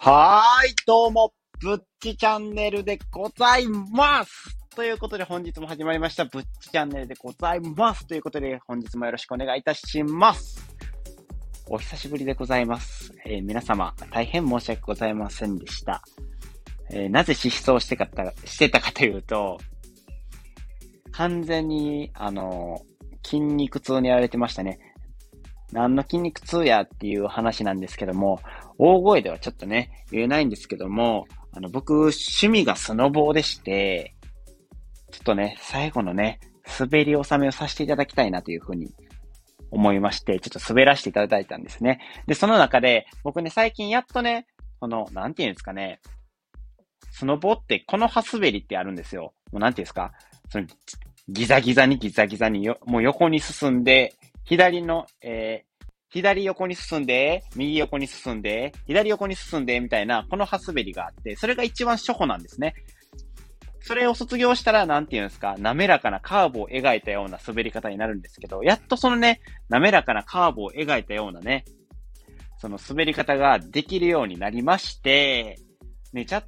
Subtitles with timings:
[0.00, 10.64] はーい、どうも、ぶっちチャンネルでございますということで本日も始まりました、ぶっちチャンネルでございますということで本日もよろしくお願いいたします。
[11.66, 13.12] お久しぶりでございます。
[13.26, 16.00] えー、皆様、大変申し訳ございませんでした。
[16.90, 19.58] えー、なぜ失踪してかった、してたかというと、
[21.10, 22.82] 完全に、あの、
[23.24, 24.78] 筋肉痛にやられてましたね。
[25.72, 28.40] 何の筋肉痛やっていう話なんですけども、
[28.78, 34.14] 大声ではちょっとね、言えないんですけども、あの、僕、趣味がスノボーでして、
[35.10, 36.38] ちょっとね、最後のね、
[36.78, 38.94] 滑り納めをさせていただきたいなというふうに
[39.70, 42.00] 思いまして、ちょっと滑らせていただいたんですね。
[42.26, 44.46] で、その中で、僕ね、最近やっとね、
[44.80, 46.00] この、なんていうんですかね、
[47.10, 49.32] スノボってこの葉滑りってあるんですよ。
[49.50, 50.12] もうなんていうんですか、
[50.50, 50.66] その、
[51.28, 54.14] ギザギザにギザギザによ、もう横に進んで、
[54.44, 55.64] 左の、え、
[56.10, 62.74] 左横に進んで、右横に進んで、左横に進んで、みたいな、この葉滑りがあって、それが一番初歩なんですね。
[63.80, 71.64] それを卒業したら、なんていうんですか、滑らかなカーブを描いたような滑り方になるんですけど、やっとそのね、滑らかなカーブを描いたようなね、
[72.58, 75.58] その滑り方ができるようになりまして、
[76.12, 76.44] ね、ちょっ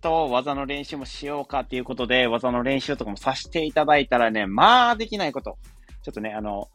[0.00, 5.58] と技の練習もしようかっていうことで、技の練習とかもさせていただいたらね、まあできないこと。
[6.02, 6.68] ちょっとね、あの、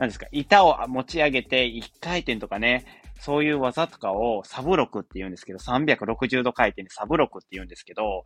[0.00, 2.86] 何ですか、板を持ち上げて1回転とかね、
[3.20, 8.24] そういう技とかをサブロクって言うんですけど、360度回転でサブロクって言うんですけど、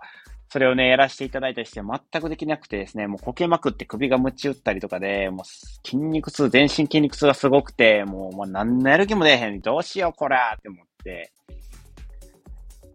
[0.48, 5.44] それをね、やらせていただいたりして全くできなくてですね、もうこけまくって首がむち打ったりとかで、もう
[5.84, 9.60] 筋肉痛、全身筋肉痛がすごくて、もう、もう何のやる気も出えへん。
[9.60, 11.32] どうしようこらって思って、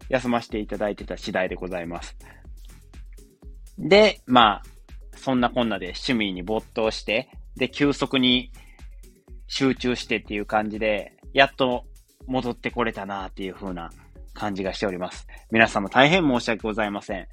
[0.08, 2.16] 休ませていただいてた次第でございます。
[3.76, 8.52] で、まあ、そんなこんなで趣味に没頭して、で、急速に
[9.50, 11.84] 集中してっていう感じで、やっと
[12.26, 13.90] 戻ってこれたなっていう風な
[14.32, 15.26] 感じがしております。
[15.50, 17.26] 皆様大変申し訳ございません。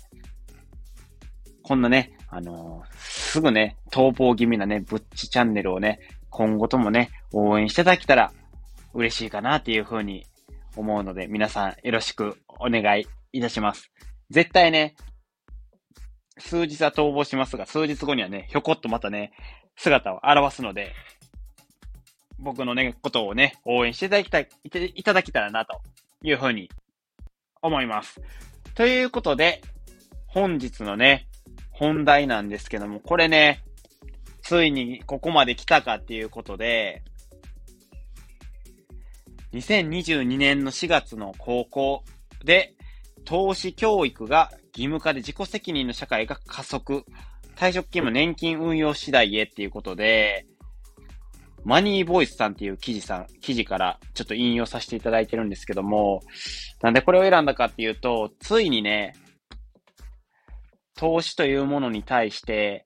[1.61, 5.99] こんなね、あのー、すぐね、逃亡気味なね、ぶっちチャンネルをね、
[6.31, 8.33] 今後ともね、応援していただけたら
[8.95, 10.25] 嬉しいかなっていう風に
[10.75, 13.91] 思うので、皆さんよろしくお願いいたします。
[14.31, 14.95] 絶対ね、
[16.39, 19.33] 数日は逃亡しますが、数日後にはね、ひょこっとまたね、
[19.75, 20.93] 姿を現すので、
[22.39, 24.49] 僕のね、ことをね、応援していただきたい、
[24.95, 25.81] いただけたらな、と
[26.21, 26.69] いうふうに
[27.61, 28.21] 思います。
[28.75, 29.61] ということで、
[30.27, 31.27] 本日のね、
[31.71, 33.63] 本題なんですけども、これね、
[34.41, 37.03] ついにここまで来たかっていうことで、
[39.53, 42.03] 2022年の4月の高校
[42.43, 42.73] で、
[43.25, 47.05] 投資教育が義務化で自己責任の社会が加速。
[47.55, 50.45] 退職金も年金運用次第へっていうことで、
[51.67, 56.21] マニーボイスさんっていう記事さん、記事からちょっと引用させていただいてるんですけども、
[56.81, 59.13] なんでこれを選んだかっていうと、ついにね、
[60.95, 62.85] 投資というものに対して、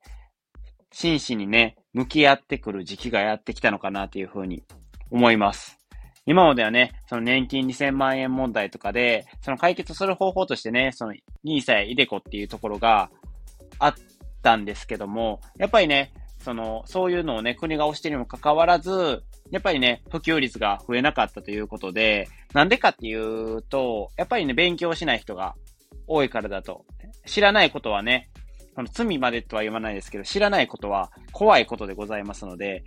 [0.91, 4.63] 真摯にね、向き合ってくる時期がやってきたのかなというふうに
[5.11, 5.77] 思います。
[6.25, 11.13] 今まではね、その年金2000万円問題とかで、その解決する方法としてね、その
[11.45, 13.11] NISA やイデコっていうところが
[13.77, 13.93] あっ
[14.41, 25.55] たんですけども、やっぱりね、その、そういうのをね、国が推してるにもかかわらず、やっぱりね、普及率が増えなかったということで、なんでかっていうと、やっぱりね、勉強しない人が
[26.07, 26.85] 多いからだと。
[27.25, 28.29] 知らないことはね、
[28.75, 32.83] その罪までとは言わないですけど、知らないことは怖いことでございますので、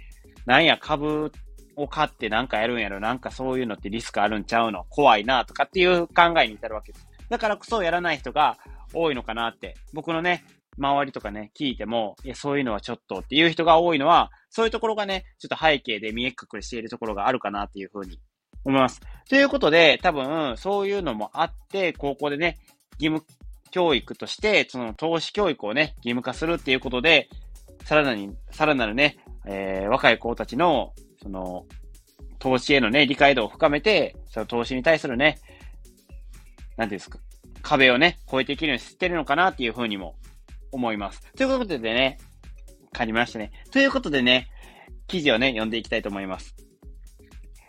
[0.47, 1.31] なんや株
[1.77, 7.07] を買ってなんかやるんやろ、なんかそういうのってリスクあるんちゃうの、怖いなとかっていう考えに至るわけです。
[7.29, 8.59] だからこそやらない人が
[8.93, 10.45] 多いのかなって、僕のね、
[10.79, 18.21] 周りとかね、聞いても、いや、そういうのはちょっとっていう人が多いのは、そういうところがね、ちょっと背景で見え隠れしているところがあるかなっていうふうに
[18.65, 19.01] 思います。
[19.29, 22.59] ということで、多分、そういうのもあって、高校でね、
[22.99, 23.25] 義務
[23.71, 27.29] 教育として、その投資教育をね、義務化するっていうことで、
[27.85, 30.93] さらなる、さらなるね、えー、若い子たちの、
[31.23, 31.67] その、
[32.39, 35.39] 投資へのね、理解度を深めて、その投資に対するね、
[36.77, 37.19] なんていうんですか、
[37.63, 40.17] 壁をね、超えていけるようにしてるのかなっていうふうにも
[40.75, 41.21] 思います。
[41.37, 42.19] ということでね、
[42.93, 43.53] 借りましたね。
[43.71, 44.49] ということでね、
[45.07, 46.55] 記事をね、読んでいきたいと思います。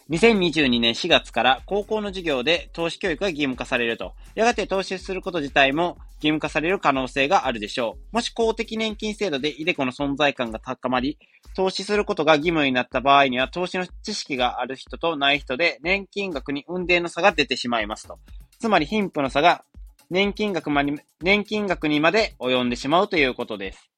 [0.09, 8.15] 2022年4月から高校の授業で投資教育が義務化されると、やがて投資すること自体も義務化される可能性があるでしょう。
[8.15, 11.17] もし公的年金制度でイデコの存在感が高まり、
[11.55, 18.19] 投資することが義務になった場合には、投資の知識がある人とない人で年金額に運転の差が出てしまいますと。
[18.59, 19.63] つまり貧富の差が
[20.09, 23.89] 年金額まに、年金額にまで及んでしまうということです。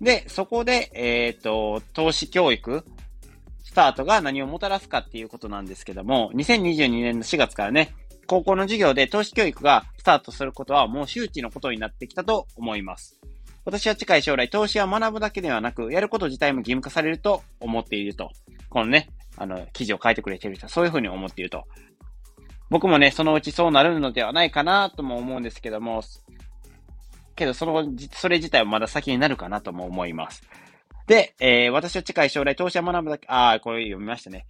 [0.00, 2.84] で、そこで、えっ、ー、と、投資教育
[3.62, 7.94] スタートが何をもたらすかっていうことなんですけども、2022年の4月からね、
[8.26, 13.20] 高校の授業で投資教育がスタートすることはもう周知のことになってきたと思います。
[13.64, 18.30] 私は近い将来、投資は学ぶだけではなく、やること自体も義務化されると思っていると。
[18.68, 21.64] このね、あの、記事を書いてくれてる人はそういうふうに思っていると。
[22.72, 26.02] 僕もね、そのうちそうなるのではないかなとも思うんですけども、
[27.36, 27.84] けど、その、
[28.14, 30.42] それ自体はまだ先になるかなとも思います。
[31.06, 34.46] で、えー、私は近い将来、投資は学ぶだけ、ああ、これ読みましたね。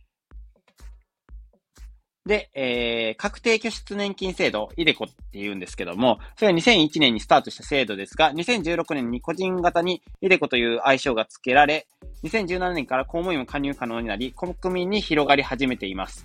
[2.25, 11.89] で、えー、確定拠出年金制度、イデコって言うんですけども、それは2001年にスタートした制度ですが、2016年に個人型にイデコという愛称が付けられ、
[12.23, 16.25] 2017年から公務員も加入可能になり、国民に広がり始めています。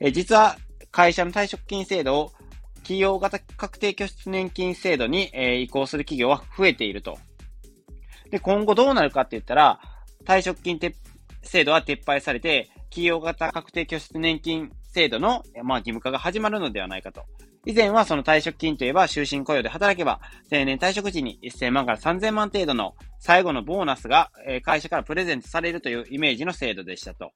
[0.00, 0.58] えー、実は、
[0.90, 2.32] 会社の退職金制度を
[2.76, 7.18] 企業型確定拠出年金制度に、え、移行する企業は増えていると。
[8.30, 9.80] で、今後どうなるかって言ったら、
[10.24, 10.78] 退職金
[11.42, 17.24] 制度は撤廃されて、企業型確定拠出年金制度の、まあ、義務化が始まるのではないかと。
[17.66, 24.30] 以前はその退職金といえば終身雇用で働けば、定年退職時に1000万から3000万程度の最後のボーナスが
[24.62, 27.32] 会社からプレゼントされるというイメージの制度でしたと。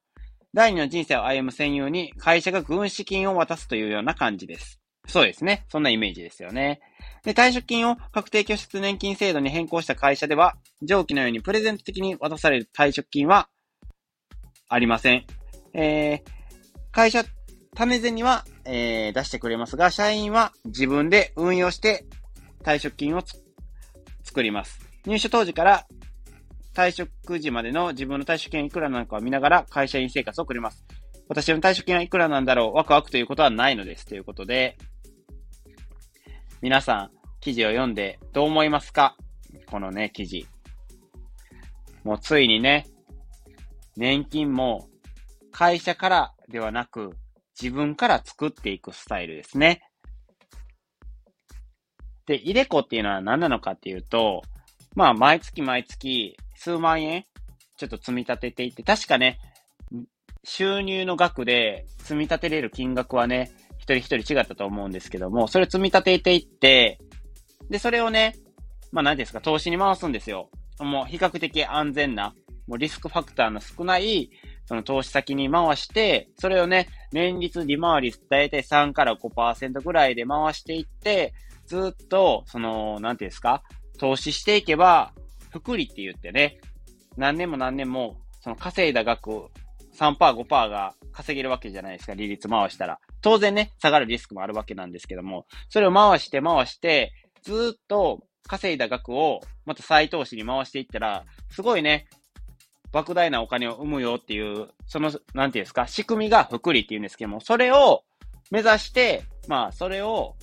[0.55, 4.79] 第二の人生を歩む専用に会社が軍資金を渡すというような感じです。
[5.05, 5.65] そうですね。
[5.67, 6.79] そんなイメージですよね。
[7.25, 13.49] で、退職金を確定拠出年金制度に変更した会社では、上記のようにプレゼント的に渡される退職金は
[14.69, 15.25] ありません。
[15.73, 16.29] えー、
[16.93, 17.25] 会社
[17.75, 22.05] 種銭は、えー、出してくれますが、社員は自分で運用して
[22.63, 23.21] 退職金を
[24.23, 24.79] 作ります。
[25.05, 25.85] 入社当時から
[26.75, 30.85] 退職時までの自分の退職金いくらなのかを見ながら会社員生活を送ります。
[31.27, 34.05] 私の退職金はいくらなんだろうワクワクということはないのです。
[34.05, 34.77] ということで、
[36.61, 39.15] 皆さん、記事を読んでどう思いますか？
[39.67, 40.45] このね、記事。
[42.03, 42.87] もうついにね、
[43.95, 44.87] 年金も
[45.51, 47.11] 会社からではなく、
[47.59, 49.81] 自分から作っていくスタイルですね。
[52.25, 54.41] で、イデコっていうのは何なのかっていうと、
[54.95, 57.25] まあ、毎月毎月数万円？
[57.77, 59.39] ちょっと積み立てていって、確かね、
[60.43, 66.99] 収入の額で積み立てれる金額はね、一人一人違ったと思うんですけども、それ積み立てていって、
[67.69, 68.35] で、それをね、
[68.91, 70.49] まあ何ですか、投資に回すんですよ。
[70.79, 72.33] もう比較的安全な、
[72.67, 74.29] もうリスクファクターの少ない、
[74.65, 81.33] その投資先に回して、それをね、年率利回りだいたい3から5%ぐらいで回していって、
[81.67, 83.63] ずっと、その、なんていうんですか、
[83.99, 85.13] 投資していけば、
[85.59, 86.59] 福利って言ってね、
[87.15, 89.29] 何年も何年も、その稼いだ額、
[89.97, 92.99] 3%、5%が稼げるわけじゃないですか、利率回したら。
[93.21, 102.07] 当然ね、下がるリスクもあるわけなんですけども、それを回して回して、ずっと稼いだ額をまた再投資に回していったら、すごいね、
[102.91, 108.03] 莫大なお金を生むよっていう、その、なんていうんですか、仕組みが福利っていうんですけども、それを
[108.51, 110.35] 目指して、まあ、それを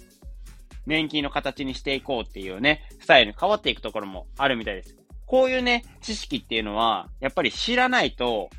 [0.87, 4.97] 年金の形にしていこうっていうね、スタイルに変わっていくところもあるみたいです。
[5.33, 8.51] こういうね、知識っていうのは、やっぱり知らないと、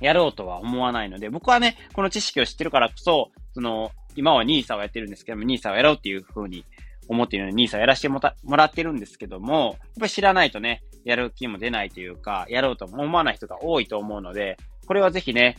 [0.00, 6.64] やろうとは思わないので、僕はね、この知識を知ってるからこそ、その、今は NISA をやってるんですけども、NISA をやろうっていう風に
[7.06, 8.18] 思っているので、NISA をやらせても
[8.56, 9.70] らってるんですけども、やっ
[10.00, 14.56] ぱり知らないとね、やる気も出ないというか、やろうと思わない人が多いと思うので、
[14.88, 15.58] これはぜひね、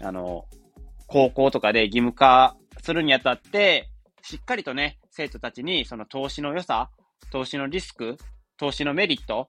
[0.00, 0.46] あの、
[1.08, 3.90] 高校とかで義務化するにあたって、
[4.22, 6.88] しっかりとね、生徒たちにその投資の良さ、
[7.30, 8.16] 投資のリスク、
[8.56, 9.48] 投資のメリット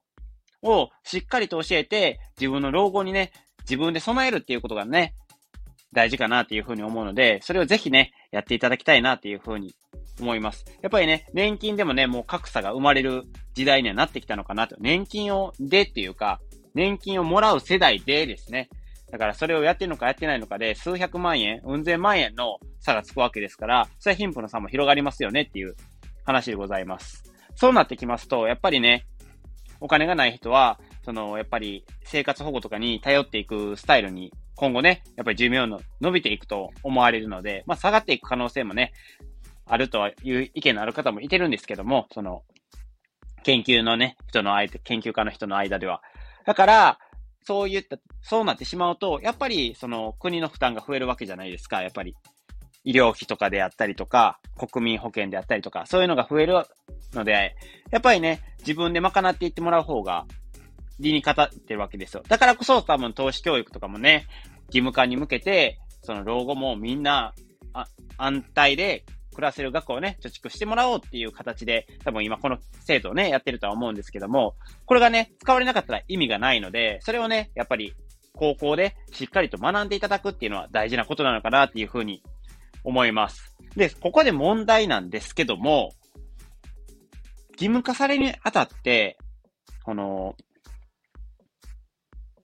[0.62, 3.32] をしっかりと教えて、自分の老後にね、
[3.62, 5.16] 自分で備えるっていうことがね、
[5.94, 9.76] 大事かなっていうふうに思うので、それをぜひね、やっていただきたいなっていうふうに
[10.20, 10.66] 思います。
[10.82, 14.76] やっぱりね、年金でもね、もう格差が生まれる時代にはなってきたのかなと。
[14.80, 16.42] 年金を、でっていうか、
[16.74, 18.70] 年金をもらう世代でですね。
[19.12, 25.76] だからそれをやってるのかやってないのかで、数百万円、うん千万円の差がつくわけですから、それは貧富の差も広がりますよねっていう
[26.24, 27.33] 話でございます。
[27.56, 29.06] そうなってきますと、やっぱりね、
[29.80, 38.94] お金がない人は、その、やっぱり生活保護とかに頼っていくスタイルに今後ね、やっぱり寿命の伸びていくと思われるので、まあ下がっていく可能性もね、
[39.66, 42.44] あるとはいう意見のある方もいてるんですけども、その、
[43.44, 46.02] 研究のね、人の間、研究家の人の間では。
[46.46, 47.00] だから、
[47.46, 52.16] そういった、そうなってしまうと、やっぱり、その、国の負担が増えるわけじゃないですか、やっぱり。
[52.84, 56.66] 医療費とかであったりとか、国民保険であったりとか、そういうのが増える
[57.13, 57.56] ので、
[57.92, 60.25] やっぱりね、自分で賄っていってもらう方が、
[61.00, 62.24] 理にかたってるわけですよ。
[62.28, 64.28] だからこそ多分投資教育とかもね、
[64.68, 67.34] 義務化に向けて、その老後もみんな、
[67.74, 67.88] あ、
[68.18, 77.94] 安泰で暮らせる額をね、貯蓄してもらおうっていう形で、多分今この制度をね、やってるとは思うんですけども、これがね、使われなかったら意味がないので、それをね、やっぱり
[78.34, 82.24] 高校でしっかりと学んでいただくっていうのは大事なことなのかなっていうふうに
[82.84, 83.56] 思います。
[83.75, 85.92] で、ここで問題なんですけども、
[87.54, 89.18] 義務化されにあたって、
[89.84, 90.36] この、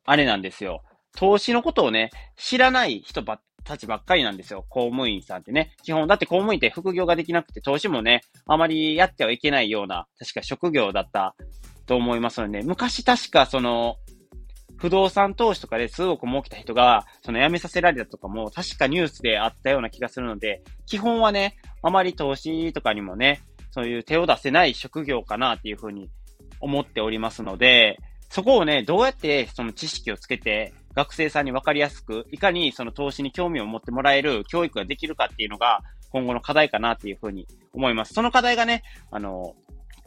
[0.06, 0.84] あれなんですよ。
[1.16, 4.66] 投資のことをね、知らない人ばたちばっかりなんですよ。
[4.70, 5.76] 公務員さんってね。
[5.84, 11.36] 基本、だって公務員って副業ができなくて、投資もね、あまりやってはいけないような、確か職業だった
[11.86, 13.98] と思いますので、ね、昔確かその、
[14.80, 26.10] 不動産投資とかで数億儲けた人が、その辞めさせられたとかも、確かニュースであったような気がするので、基本はね、あまり投資とかにもね、そういう手を出せない職業かなっていうふうに
[26.62, 35.82] 思っておりますので、そこをね、どうやってその知識をつけて、学生さんに分かりやすく、いかにその投資に興味を持ってもらえる教育ができるかっていうのが、
[36.12, 38.14] 今後の課題かなっていうふうに思います。
[38.14, 39.56] その課題がね、あの、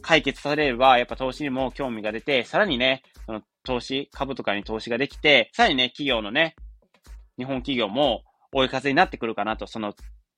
[0.01, 6.55] 解決されれば、やっぱ投資にも興味が出て、さらにね、その投資、株とかに投資ができて、さらにね、企業のね、
[7.37, 9.93] 日本企業も追い風になってくるかなと、その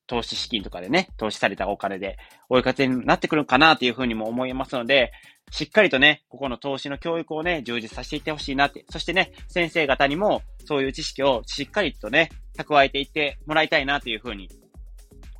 [0.06, 2.16] 投資資金とかでね、投資されたお金で
[2.48, 5.12] 追い風になってくるかなっていうふうにも思いますので、
[5.50, 14.48] しっかりとね、ここの投資の教育をね、充実させていってほしいなって、そしてね、先生方にもそういう知識をしっかりとね、蓄えていってもらいたいなというふうに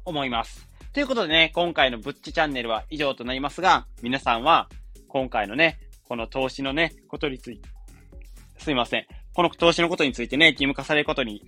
[0.04, 0.68] 思います。
[0.92, 4.68] ということでね、今回のぶっちチャンネルは以上となりますが、皆さんは
[5.08, 5.78] 今回のね、
[6.08, 7.68] この投資のね、ことについて、
[8.66, 9.06] すいません。
[9.32, 11.40] この投資のことについてね、義務化されることに、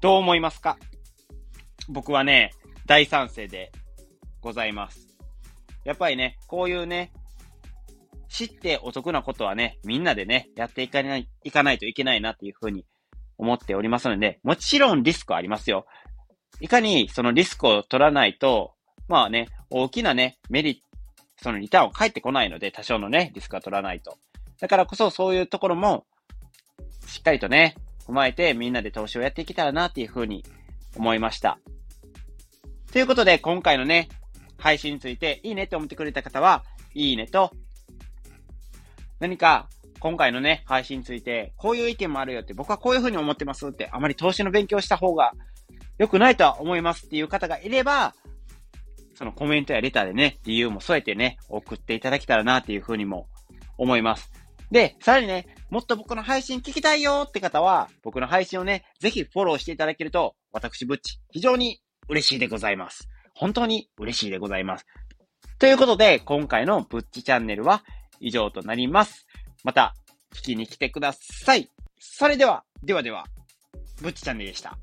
[0.00, 0.78] どう思いますか？
[1.88, 2.52] 僕はね、
[2.86, 3.72] 大賛成で
[4.40, 5.08] ございます。
[5.84, 7.10] やっぱりね、こういうね、
[8.28, 12.86] 知ってお得なことはね、みんなでね、やっていかない、いかないといけないなっていうふうに
[13.36, 15.84] 思っておりますので、もちろんリスクはありますよ。
[16.60, 18.74] いかにそのリスクを取らないと、
[19.08, 20.82] まあね、大きなね、メリット、
[21.42, 24.16] そのリターンを返ってこないので、多少のね、リスクは取らないと。
[24.60, 26.04] だからこそそういうところも、
[27.06, 30.44] しっかりとね、踏まえてみんなで投資をやっていけたらなっていうふうに
[30.96, 31.58] 思いました。
[32.92, 34.08] ということで、今回のね、
[34.56, 37.52] 配信についていいねって思ってくれた方は、いいねと、
[39.20, 39.68] 何か
[40.00, 45.32] 今回のね、配信について、こういう意見もあるよって、僕はこういうふうに思ってますって、あまり投資の勉強した方が
[45.98, 48.14] 良くないとは思いますっていう方がいれば、
[49.14, 53.28] そのコメントやレターでね、理由も添えてね、送っていただけたらなっていうふうにも
[53.76, 54.30] 思います。
[54.70, 63.08] で、さらにね、もっと僕の配信聞きたいよって方は、僕の配信をね、ぜひフォローしていただけると、私ぶっち、非常に嬉しいでございます。
[63.34, 64.86] 本当に嬉しいでございます。
[65.58, 67.82] ということで、今回のぶっちチャンネルは
[68.20, 69.26] 以上となります。
[69.64, 69.94] また、
[70.34, 71.70] 聞きに来てください。
[71.98, 73.26] それでは、ではでは、
[74.00, 74.78] ぶっちチャンネルでした。